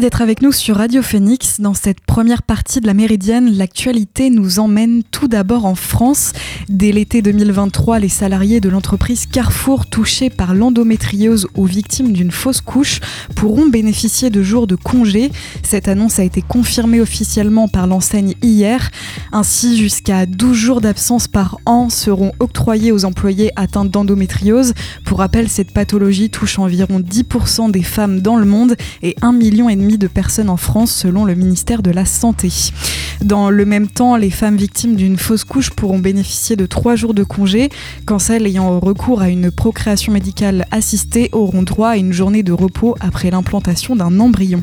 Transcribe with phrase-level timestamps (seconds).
[0.00, 1.60] D'être avec nous sur Radio Phoenix.
[1.60, 6.32] Dans cette première partie de la Méridienne, l'actualité nous emmène tout d'abord en France.
[6.70, 12.62] Dès l'été 2023, les salariés de l'entreprise Carrefour touchés par l'endométriose ou victimes d'une fausse
[12.62, 13.00] couche
[13.36, 15.32] pourront bénéficier de jours de congé.
[15.62, 18.90] Cette annonce a été confirmée officiellement par l'enseigne hier.
[19.32, 24.72] Ainsi, jusqu'à 12 jours d'absence par an seront octroyés aux employés atteints d'endométriose.
[25.04, 29.68] Pour rappel, cette pathologie touche environ 10% des femmes dans le monde et 1 million
[29.98, 32.50] de personnes en France selon le ministère de la Santé.
[33.22, 37.14] Dans le même temps, les femmes victimes d'une fausse couche pourront bénéficier de trois jours
[37.14, 37.68] de congé,
[38.06, 42.52] quand celles ayant recours à une procréation médicale assistée auront droit à une journée de
[42.52, 44.62] repos après l'implantation d'un embryon.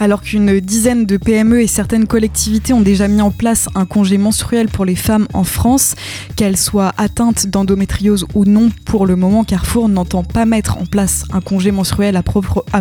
[0.00, 4.18] Alors qu'une dizaine de PME et certaines collectivités ont déjà mis en place un congé
[4.18, 5.94] menstruel pour les femmes en France,
[6.36, 11.24] qu'elles soient atteintes d'endométriose ou non, pour le moment Carrefour n'entend pas mettre en place
[11.32, 12.22] un congé menstruel à,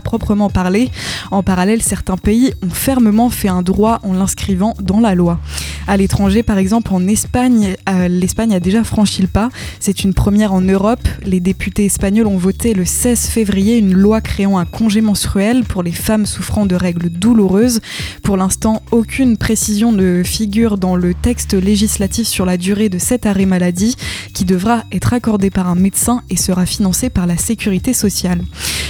[0.01, 0.91] proprement parler.
[1.31, 5.39] En parallèle, certains pays ont fermement fait un droit en l'inscrivant dans la loi.
[5.87, 9.49] À l'étranger, par exemple en Espagne, euh, l'Espagne a déjà franchi le pas.
[9.79, 11.07] C'est une première en Europe.
[11.23, 15.83] Les députés espagnols ont voté le 16 février une loi créant un congé menstruel pour
[15.83, 17.81] les femmes souffrant de règles douloureuse.
[18.23, 23.27] Pour l'instant, aucune précision ne figure dans le texte législatif sur la durée de cet
[23.27, 23.95] arrêt maladie
[24.33, 28.41] qui devra être accordé par un médecin et sera financé par la sécurité sociale.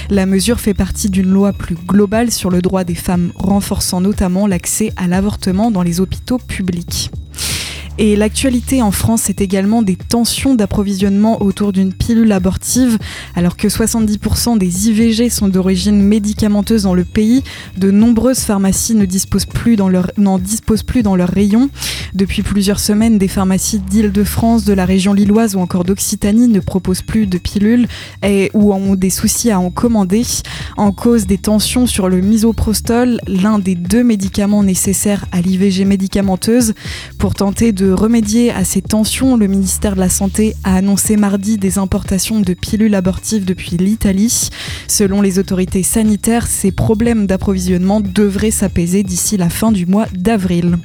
[0.08, 4.46] La mesure fait partie d'une loi plus globale sur le droit des femmes renforçant notamment
[4.46, 6.85] l'accès à l'avortement dans les hôpitaux publics.
[6.88, 7.25] Musique.
[7.98, 12.98] Et l'actualité en France, c'est également des tensions d'approvisionnement autour d'une pilule abortive.
[13.34, 17.42] Alors que 70% des IVG sont d'origine médicamenteuse dans le pays,
[17.76, 21.16] de nombreuses pharmacies ne disposent plus dans leur, n'en disposent plus dans.
[22.14, 27.02] Depuis plusieurs semaines, des pharmacies d'Île-de-France, de la région lilloise ou encore d'Occitanie ne proposent
[27.02, 27.88] plus de pilules
[28.22, 30.22] et, ou ont des soucis à en commander.
[30.76, 36.74] En cause des tensions sur le misoprostol, l'un des deux médicaments nécessaires à l'IVG médicamenteuse,
[37.18, 41.58] pour tenter de remédier à ces tensions, le ministère de la Santé a annoncé mardi
[41.58, 44.50] des importations de pilules abortives depuis l'Italie.
[44.88, 50.78] Selon les autorités sanitaires, ces problèmes d'approvisionnement devraient s'apaiser d'ici la fin du mois d'avril.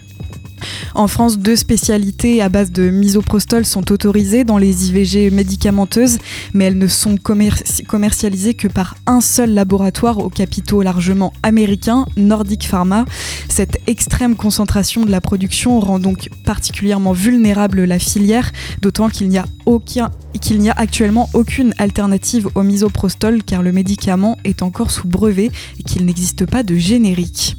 [0.95, 6.17] En France, deux spécialités à base de misoprostol sont autorisées dans les IVG médicamenteuses,
[6.53, 12.67] mais elles ne sont commercialisées que par un seul laboratoire au capitaux largement américain, Nordic
[12.67, 13.05] Pharma.
[13.49, 18.51] Cette extrême concentration de la production rend donc particulièrement vulnérable la filière,
[18.81, 23.71] d'autant qu'il n'y a aucun qu'il n'y a actuellement aucune alternative au misoprostol car le
[23.71, 27.57] médicament est encore sous brevet et qu'il n'existe pas de générique.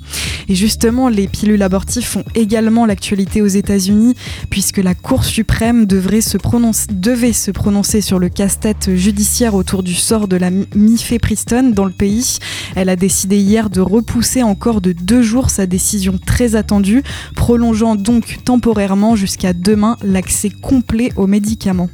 [0.48, 4.14] Et justement, les pilules abortives font également l'actualité aux États-Unis,
[4.50, 9.82] puisque la Cour suprême devrait se prononcer, devait se prononcer sur le casse-tête judiciaire autour
[9.82, 12.38] du sort de la mifepristone dans le pays.
[12.74, 17.02] Elle a décidé hier de repousser encore de deux jours sa décision très attendue,
[17.34, 21.88] prolongeant donc temporairement jusqu'à demain l'accès complet aux médicaments.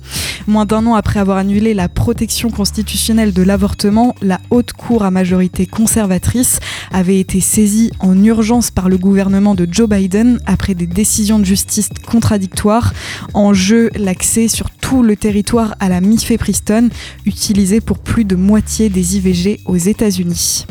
[0.68, 5.64] D'un an après avoir annulé la protection constitutionnelle de l'avortement, la haute cour à majorité
[5.64, 6.60] conservatrice
[6.92, 11.46] avait été saisie en urgence par le gouvernement de Joe Biden après des décisions de
[11.46, 12.92] justice contradictoires.
[13.32, 16.90] En jeu, l'accès sur tout le territoire à la mifepristone,
[17.24, 20.66] utilisée pour plus de moitié des IVG aux États-Unis.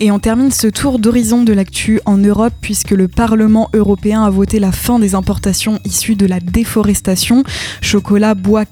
[0.00, 4.30] Et on termine ce tour d'horizon de l'actu en Europe puisque le Parlement européen a
[4.30, 7.44] voté la fin des importations issues de la déforestation,
[7.80, 8.64] chocolat, bois,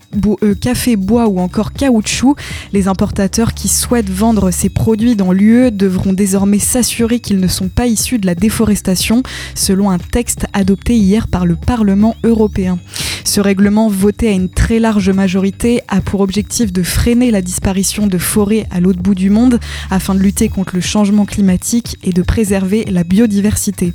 [0.43, 2.37] euh, café, bois ou encore caoutchouc.
[2.73, 7.69] Les importateurs qui souhaitent vendre ces produits dans l'UE devront désormais s'assurer qu'ils ne sont
[7.69, 9.23] pas issus de la déforestation,
[9.55, 12.79] selon un texte adopté hier par le Parlement européen.
[13.25, 18.07] Ce règlement, voté à une très large majorité, a pour objectif de freiner la disparition
[18.07, 22.13] de forêts à l'autre bout du monde afin de lutter contre le changement climatique et
[22.13, 23.93] de préserver la biodiversité.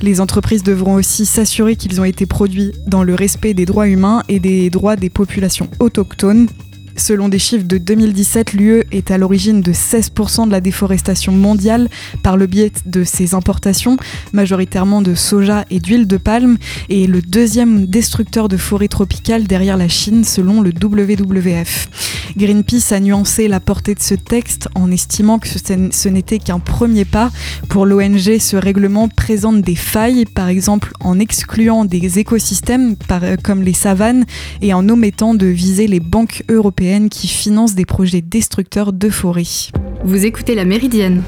[0.00, 4.22] Les entreprises devront aussi s'assurer qu'ils ont été produits dans le respect des droits humains
[4.28, 6.48] et des droits des populations autochtones
[6.96, 11.88] Selon des chiffres de 2017, l'UE est à l'origine de 16% de la déforestation mondiale
[12.22, 13.96] par le biais de ses importations,
[14.32, 16.58] majoritairement de soja et d'huile de palme,
[16.88, 21.88] et le deuxième destructeur de forêts tropicales derrière la Chine selon le WWF.
[22.36, 27.04] Greenpeace a nuancé la portée de ce texte en estimant que ce n'était qu'un premier
[27.04, 27.30] pas.
[27.68, 32.96] Pour l'ONG, ce règlement présente des failles, par exemple en excluant des écosystèmes
[33.42, 34.24] comme les savanes
[34.60, 39.70] et en omettant de viser les banques européennes qui finance des projets destructeurs de forêts.
[40.04, 41.22] Vous écoutez La Méridienne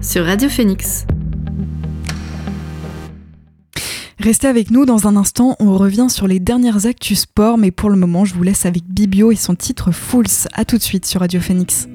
[0.00, 1.06] sur Radio Phoenix.
[4.18, 7.90] Restez avec nous dans un instant, on revient sur les dernières actus sport, mais pour
[7.90, 10.48] le moment, je vous laisse avec Bibio et son titre Fools.
[10.54, 11.86] A tout de suite sur Radio Phoenix.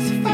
[0.00, 0.29] was fine.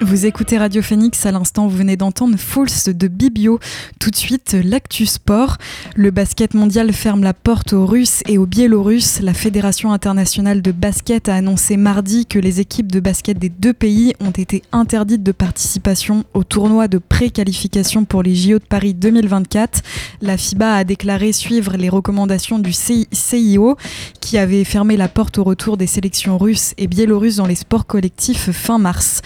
[0.00, 3.58] Vous écoutez Radio Phoenix, à l'instant vous venez d'entendre False de Bibio.
[3.98, 5.56] Tout de suite, l'actu sport.
[5.96, 9.18] Le basket mondial ferme la porte aux Russes et aux Biélorusses.
[9.20, 13.72] La Fédération internationale de basket a annoncé mardi que les équipes de basket des deux
[13.72, 18.94] pays ont été interdites de participation au tournoi de pré-qualification pour les JO de Paris
[18.94, 19.82] 2024.
[20.22, 23.76] La FIBA a déclaré suivre les recommandations du CIO
[24.20, 27.86] qui avait fermé la porte au retour des sélections russes et biélorusses dans les sports
[27.86, 29.22] collectifs fin mars.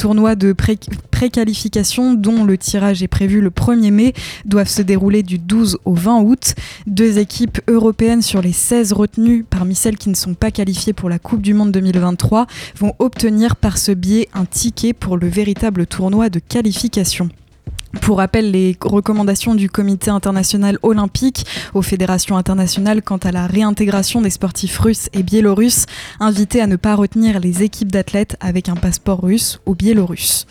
[0.00, 0.54] Tournois de
[1.10, 4.14] préqualification, dont le tirage est prévu le 1er mai,
[4.46, 6.54] doivent se dérouler du 12 au 20 août.
[6.86, 11.10] Deux équipes européennes sur les 16 retenues, parmi celles qui ne sont pas qualifiées pour
[11.10, 12.46] la Coupe du Monde 2023,
[12.78, 17.28] vont obtenir par ce biais un ticket pour le véritable tournoi de qualification.
[18.02, 21.44] Pour rappel, les recommandations du Comité international olympique
[21.74, 25.86] aux fédérations internationales quant à la réintégration des sportifs russes et biélorusses
[26.20, 30.46] invitaient à ne pas retenir les équipes d'athlètes avec un passeport russe ou biélorusse.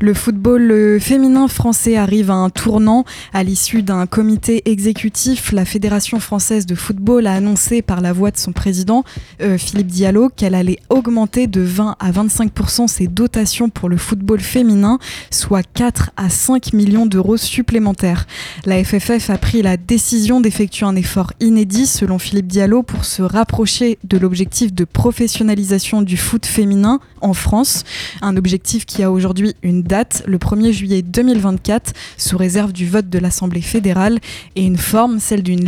[0.00, 3.04] Le football féminin français arrive à un tournant.
[3.32, 8.30] À l'issue d'un comité exécutif, la Fédération française de football a annoncé par la voix
[8.30, 9.04] de son président,
[9.42, 14.40] euh, Philippe Diallo, qu'elle allait augmenter de 20 à 25% ses dotations pour le football
[14.40, 14.98] féminin,
[15.30, 18.26] soit 4 à 5 millions millions d'euros supplémentaires.
[18.64, 23.20] La FFF a pris la décision d'effectuer un effort inédit, selon Philippe Diallo, pour se
[23.20, 27.84] rapprocher de l'objectif de professionnalisation du foot féminin en France.
[28.22, 33.10] Un objectif qui a aujourd'hui une date, le 1er juillet 2024, sous réserve du vote
[33.10, 34.18] de l'Assemblée fédérale,
[34.56, 35.60] et une forme, celle d'une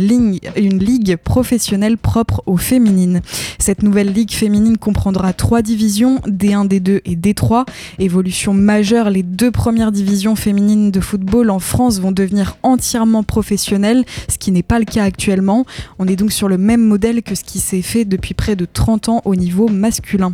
[0.55, 3.21] une ligue professionnelle propre aux féminines.
[3.59, 7.65] Cette nouvelle ligue féminine comprendra trois divisions, D1, D2 et D3.
[7.99, 14.03] Évolution majeure, les deux premières divisions féminines de football en France vont devenir entièrement professionnels,
[14.29, 15.65] ce qui n'est pas le cas actuellement.
[15.99, 18.65] On est donc sur le même modèle que ce qui s'est fait depuis près de
[18.65, 20.33] 30 ans au niveau masculin.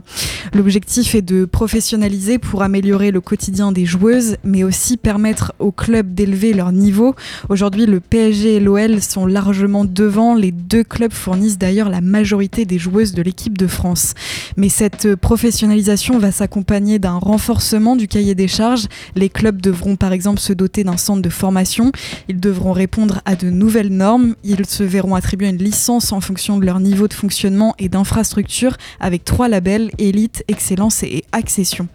[0.53, 6.13] L'objectif est de professionnaliser pour améliorer le quotidien des joueuses, mais aussi permettre aux clubs
[6.13, 7.15] d'élever leur niveau.
[7.49, 10.35] Aujourd'hui, le PSG et l'OL sont largement devant.
[10.35, 14.13] Les deux clubs fournissent d'ailleurs la majorité des joueuses de l'équipe de France.
[14.57, 18.87] Mais cette professionnalisation va s'accompagner d'un renforcement du cahier des charges.
[19.15, 21.91] Les clubs devront par exemple se dotés d'un centre de formation.
[22.27, 24.35] Ils devront répondre à de nouvelles normes.
[24.43, 28.75] Ils se verront attribuer une licence en fonction de leur niveau de fonctionnement et d'infrastructure
[28.99, 31.87] avec trois labels élite, excellence et accession.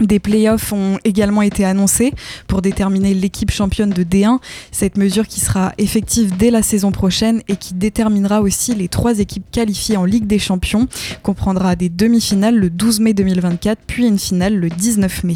[0.00, 2.12] Des playoffs ont également été annoncés
[2.46, 4.38] pour déterminer l'équipe championne de D1,
[4.70, 9.18] cette mesure qui sera effective dès la saison prochaine et qui déterminera aussi les trois
[9.18, 10.86] équipes qualifiées en Ligue des Champions,
[11.22, 15.34] comprendra des demi-finales le 12 mai 2024 puis une finale le 19 mai.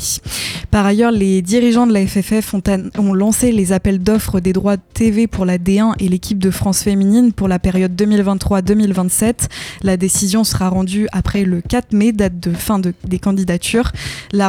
[0.70, 4.82] Par ailleurs, les dirigeants de la FFF ont, lancé les appels d'offres des droits de
[4.94, 9.48] TV pour la D1 et l'équipe de France féminine pour la période 2023-2027.
[9.82, 13.92] La décision sera rendue après le 4 mai, date de fin de, des candidatures.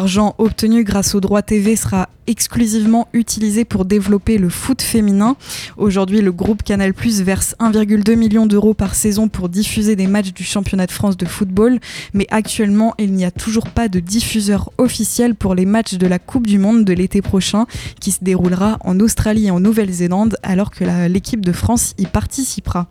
[0.03, 5.37] L'argent obtenu grâce aux droits TV sera exclusivement utilisé pour développer le foot féminin.
[5.77, 10.43] Aujourd'hui, le groupe Canal+ verse 1,2 million d'euros par saison pour diffuser des matchs du
[10.43, 11.79] championnat de France de football,
[12.13, 16.19] mais actuellement, il n'y a toujours pas de diffuseur officiel pour les matchs de la
[16.19, 17.65] Coupe du monde de l'été prochain
[18.01, 22.89] qui se déroulera en Australie et en Nouvelle-Zélande alors que l'équipe de France y participera.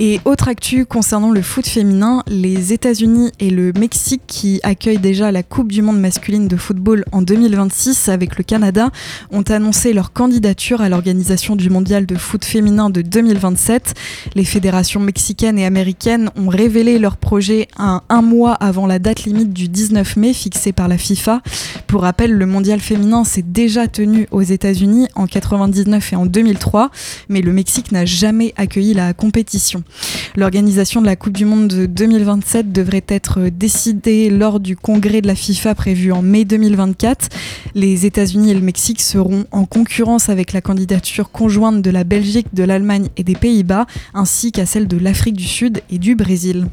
[0.00, 5.30] Et autre actu concernant le foot féminin, les États-Unis et le Mexique qui accueillent déjà
[5.30, 8.90] la Coupe du monde masculine de football en 2026 avec le Canada
[9.30, 13.94] ont annoncé leur candidature à l'organisation du mondial de foot féminin de 2027.
[14.34, 19.52] Les fédérations mexicaines et américaines ont révélé leur projet un, mois avant la date limite
[19.52, 21.40] du 19 mai fixée par la FIFA.
[21.86, 26.90] Pour rappel, le mondial féminin s'est déjà tenu aux États-Unis en 99 et en 2003,
[27.28, 29.43] mais le Mexique n'a jamais accueilli la compétition.
[30.36, 35.26] L'organisation de la Coupe du Monde de 2027 devrait être décidée lors du congrès de
[35.26, 37.28] la FIFA prévu en mai 2024.
[37.74, 42.48] Les États-Unis et le Mexique seront en concurrence avec la candidature conjointe de la Belgique,
[42.52, 46.66] de l'Allemagne et des Pays-Bas, ainsi qu'à celle de l'Afrique du Sud et du Brésil.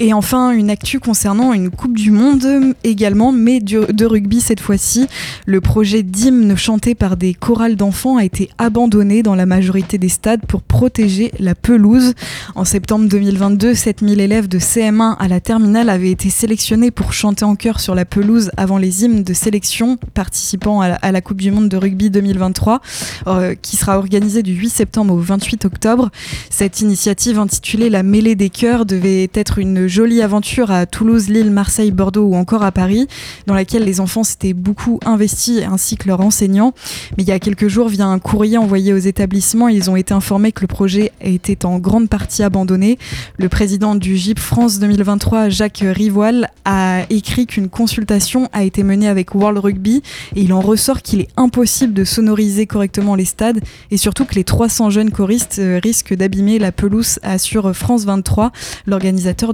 [0.00, 5.06] Et enfin, une actu concernant une Coupe du Monde également, mais de rugby cette fois-ci.
[5.46, 10.08] Le projet d'hymne chanté par des chorales d'enfants a été abandonné dans la majorité des
[10.08, 12.14] stades pour protéger la pelouse.
[12.54, 17.44] En septembre 2022, 7000 élèves de CM1 à la terminale avaient été sélectionnés pour chanter
[17.44, 21.52] en chœur sur la pelouse avant les hymnes de sélection participant à la, Coupe du
[21.52, 22.80] Monde de rugby 2023,
[23.28, 26.10] euh, qui sera organisée du 8 septembre au 28 octobre.
[26.50, 31.50] Cette initiative intitulée La mêlée des chœurs devait être une jolie aventure à Toulouse, Lille,
[31.50, 33.06] Marseille, Bordeaux ou encore à Paris,
[33.46, 36.74] dans laquelle les enfants s'étaient beaucoup investis ainsi que leurs enseignants.
[37.16, 40.14] Mais il y a quelques jours, via un courrier envoyé aux établissements, ils ont été
[40.14, 42.98] informés que le projet était en grande partie abandonné.
[43.38, 49.08] Le président du GIP France 2023, Jacques Rivoal, a écrit qu'une consultation a été menée
[49.08, 50.02] avec World Rugby
[50.36, 53.60] et il en ressort qu'il est impossible de sonoriser correctement les stades
[53.90, 58.52] et surtout que les 300 jeunes choristes risquent d'abîmer la pelouse, assure France 23,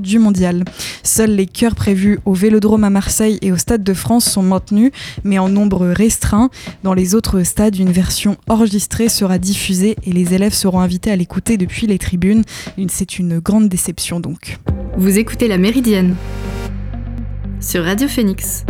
[0.01, 0.65] du mondial.
[1.03, 4.91] Seuls les chœurs prévus au Vélodrome à Marseille et au Stade de France sont maintenus,
[5.25, 6.51] mais en nombre restreint.
[6.83, 11.17] Dans les autres stades, une version enregistrée sera diffusée et les élèves seront invités à
[11.17, 12.43] l'écouter depuis les tribunes.
[12.89, 14.59] C'est une grande déception donc.
[14.97, 16.17] Vous écoutez La Méridienne
[17.61, 18.65] sur Radio Phoenix.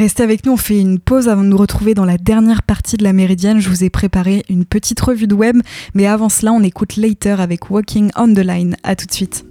[0.00, 2.96] Restez avec nous, on fait une pause avant de nous retrouver dans la dernière partie
[2.96, 3.60] de la Méridienne.
[3.60, 5.60] Je vous ai préparé une petite revue de web,
[5.92, 8.76] mais avant cela, on écoute Later avec Walking on the Line.
[8.82, 9.44] A tout de suite.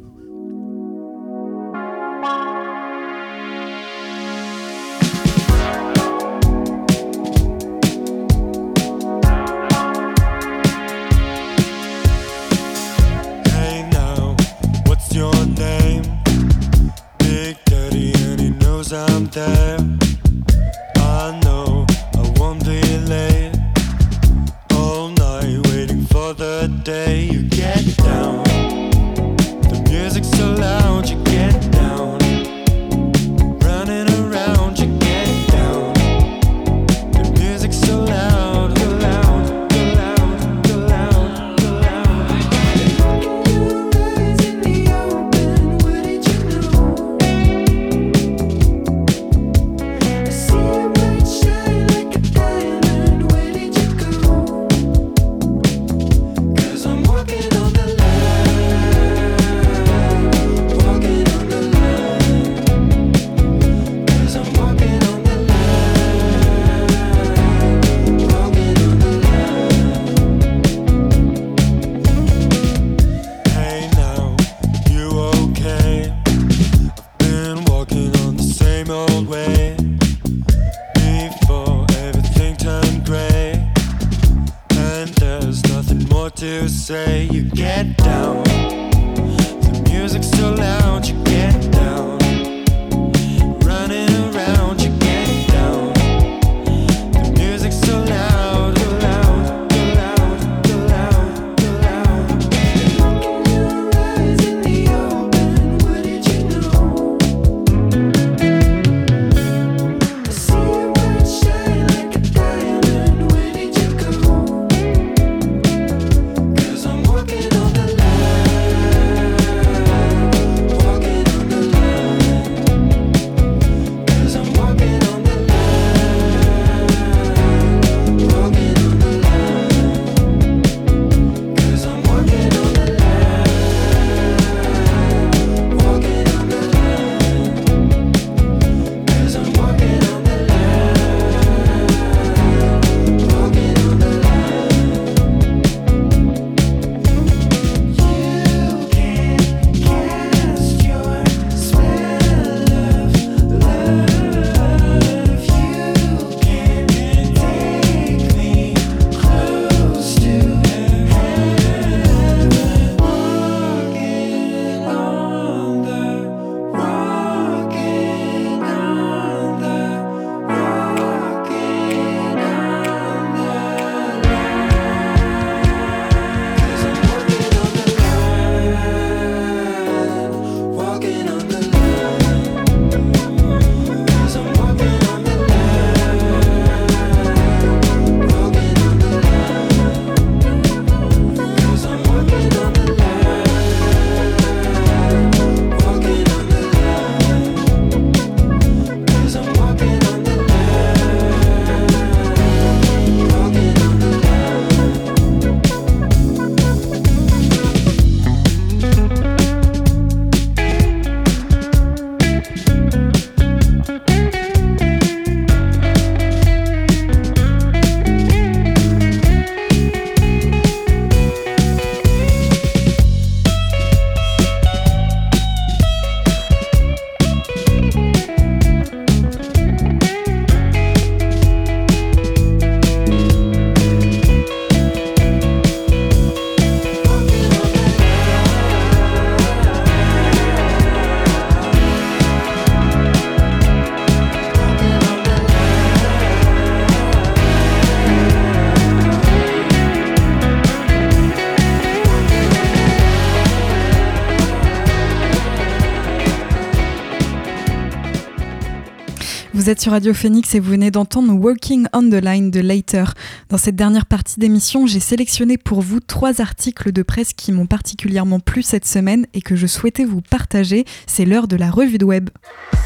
[259.69, 263.13] Vous êtes sur Radio Phoenix et vous venez d'entendre Walking on the Line de Later.
[263.49, 267.67] Dans cette dernière partie d'émission, j'ai sélectionné pour vous trois articles de presse qui m'ont
[267.67, 270.85] particulièrement plu cette semaine et que je souhaitais vous partager.
[271.05, 272.31] C'est l'heure de la revue de web.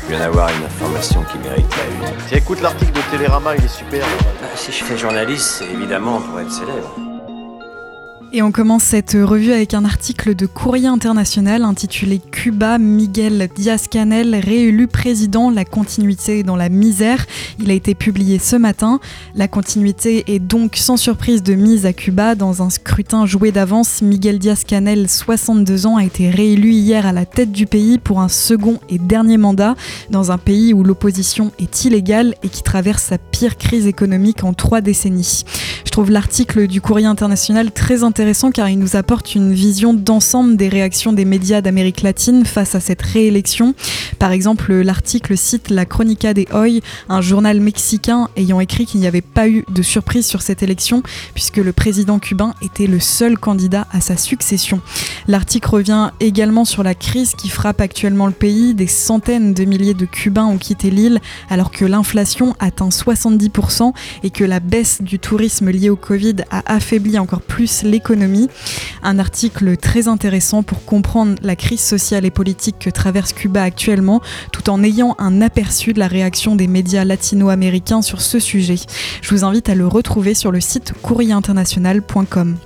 [0.02, 2.15] Je viens d'avoir une information qui mérite la une.
[2.28, 4.06] Tiens, écoute l'article de Télérama, il est super.
[4.41, 7.00] Bah, si je fais journaliste, c'est évidemment pour être célèbre.
[8.36, 14.34] Et on commence cette revue avec un article de Courrier International intitulé Cuba, Miguel Diaz-Canel
[14.34, 17.28] réélu président, la continuité dans la misère.
[17.60, 19.00] Il a été publié ce matin.
[19.36, 24.02] La continuité est donc sans surprise de mise à Cuba dans un scrutin joué d'avance.
[24.02, 28.30] Miguel Diaz-Canel, 62 ans, a été réélu hier à la tête du pays pour un
[28.30, 29.76] second et dernier mandat
[30.10, 34.54] dans un pays où l'opposition est illégale et qui traverse sa pire crise économique en
[34.54, 35.43] trois décennies.
[35.86, 38.22] Je trouve l'article du Courrier International très intéressant
[38.53, 42.79] car il nous apporte une vision d'ensemble des réactions des médias d'Amérique latine face à
[42.79, 43.75] cette réélection.
[44.17, 49.07] Par exemple, l'article cite la Chronica de Hoy, un journal mexicain ayant écrit qu'il n'y
[49.07, 53.38] avait pas eu de surprise sur cette élection puisque le président cubain était le seul
[53.38, 54.79] candidat à sa succession.
[55.27, 58.73] L'article revient également sur la crise qui frappe actuellement le pays.
[58.73, 63.91] Des centaines de milliers de Cubains ont quitté l'île alors que l'inflation atteint 70%
[64.23, 68.12] et que la baisse du tourisme lié au Covid a affaibli encore plus l'économie
[69.04, 74.21] un article très intéressant pour comprendre la crise sociale et politique que traverse Cuba actuellement,
[74.52, 78.78] tout en ayant un aperçu de la réaction des médias latino-américains sur ce sujet.
[79.21, 82.58] Je vous invite à le retrouver sur le site courrierinternational.com.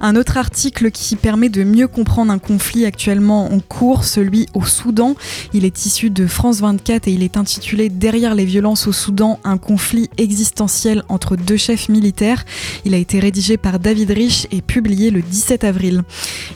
[0.00, 4.64] Un autre article qui permet de mieux comprendre un conflit actuellement en cours, celui au
[4.64, 5.14] Soudan.
[5.52, 9.38] Il est issu de France 24 et il est intitulé Derrière les violences au Soudan,
[9.44, 12.44] un conflit existentiel entre deux chefs militaires.
[12.84, 16.02] Il a été rédigé par David Rich et publié le 17 avril.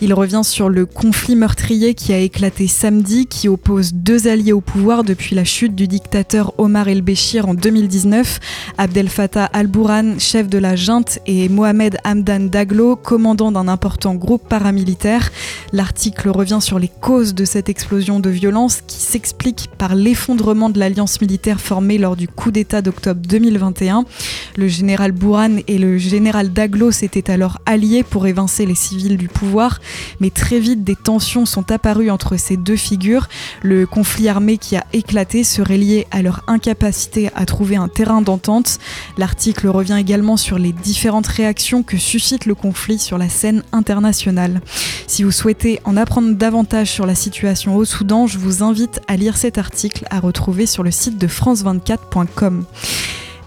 [0.00, 4.60] Il revient sur le conflit meurtrier qui a éclaté samedi, qui oppose deux alliés au
[4.60, 8.40] pouvoir depuis la chute du dictateur Omar el-Béchir en 2019,
[8.78, 14.48] Abdel Fattah al-Bourhan, chef de la junte, et Mohamed Hamdan Daglo, commandant d'un important groupe
[14.48, 15.30] paramilitaire.
[15.72, 20.78] L'article revient sur les causes de cette explosion de violence qui s'explique par l'effondrement de
[20.78, 24.04] l'alliance militaire formée lors du coup d'État d'octobre 2021.
[24.56, 29.28] Le général Bourhan et le général Daglo s'étaient alors alliés pour évincer les civils du
[29.28, 29.80] pouvoir,
[30.20, 33.28] mais très vite des tensions sont apparues entre ces deux figures.
[33.62, 38.22] Le conflit armé qui a éclaté serait lié à leur incapacité à trouver un terrain
[38.22, 38.78] d'entente.
[39.18, 44.60] L'article revient également sur les différentes réactions que suscite le conflit sur la scène internationale.
[45.06, 49.16] Si vous souhaitez en apprendre davantage sur la situation au Soudan, je vous invite à
[49.16, 52.64] lire cet article à retrouver sur le site de france24.com.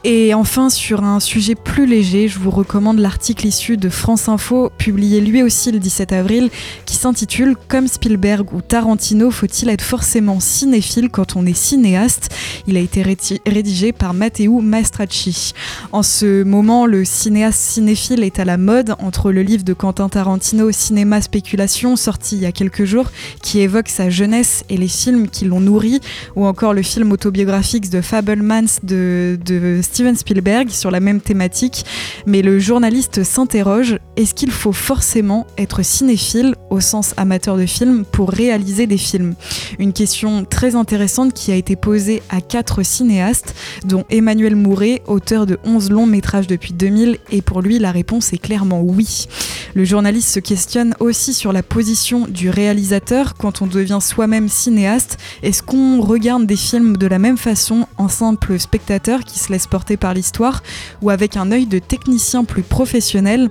[0.03, 4.71] Et enfin, sur un sujet plus léger, je vous recommande l'article issu de France Info,
[4.77, 6.49] publié lui aussi le 17 avril,
[6.85, 12.29] qui s'intitule Comme Spielberg ou Tarantino, faut-il être forcément cinéphile quand on est cinéaste?
[12.67, 13.03] Il a été
[13.45, 15.53] rédigé par Matteo Maestracci.
[15.91, 20.09] En ce moment, le cinéaste cinéphile est à la mode entre le livre de Quentin
[20.09, 24.87] Tarantino, Cinéma Spéculation, sorti il y a quelques jours, qui évoque sa jeunesse et les
[24.87, 25.99] films qui l'ont nourri,
[26.35, 31.83] ou encore le film autobiographique de Fablemans de, de Steven Spielberg sur la même thématique,
[32.27, 38.03] mais le journaliste s'interroge est-ce qu'il faut forcément être cinéphile au sens amateur de film
[38.03, 39.35] pour réaliser des films?
[39.77, 43.53] Une question très intéressante qui a été posée à quatre cinéastes,
[43.85, 48.33] dont Emmanuel Mouret, auteur de 11 longs métrages depuis 2000, et pour lui la réponse
[48.33, 49.27] est clairement oui.
[49.75, 55.17] Le journaliste se questionne aussi sur la position du réalisateur quand on devient soi-même cinéaste.
[55.43, 59.67] Est-ce qu'on regarde des films de la même façon en simple spectateur qui se laisse
[59.67, 60.63] porter par l'histoire
[61.01, 63.49] ou avec un œil de technicien plus professionnel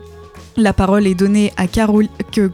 [0.57, 1.67] la parole est donnée à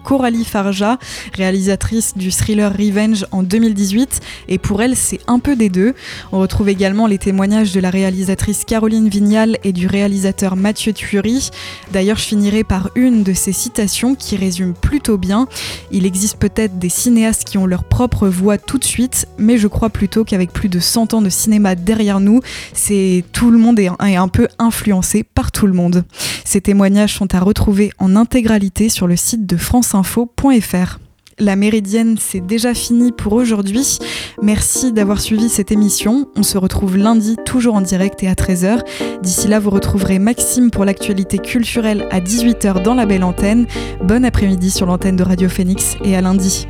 [0.05, 0.99] Coralie Farja,
[1.35, 5.95] réalisatrice du thriller Revenge en 2018, et pour elle, c'est un peu des deux.
[6.33, 11.51] On retrouve également les témoignages de la réalisatrice Caroline Vignal et du réalisateur Mathieu Thury.
[11.93, 15.47] D'ailleurs, je finirai par une de ces citations qui résume plutôt bien.
[15.91, 19.69] Il existe peut-être des cinéastes qui ont leur propre voix tout de suite, mais je
[19.69, 22.41] crois plutôt qu'avec plus de 100 ans de cinéma derrière nous,
[22.73, 26.05] c'est tout le monde est un peu influencé par tout le monde.
[26.45, 27.41] Ces témoignages sont à
[27.99, 30.99] en intégralité sur le site de franceinfo.fr.
[31.39, 33.99] La méridienne, c'est déjà fini pour aujourd'hui.
[34.43, 36.29] Merci d'avoir suivi cette émission.
[36.37, 38.83] On se retrouve lundi, toujours en direct et à 13h.
[39.23, 43.67] D'ici là, vous retrouverez Maxime pour l'actualité culturelle à 18h dans la belle antenne.
[44.05, 46.67] Bon après-midi sur l'antenne de Radio Phoenix et à lundi.